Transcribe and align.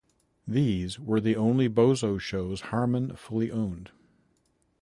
These 0.47 0.99
were 0.99 1.21
the 1.21 1.35
only 1.35 1.69
Bozo 1.69 2.17
shows 2.19 2.61
Harmon 2.61 3.15
fully 3.15 3.51
owned. 3.51 3.91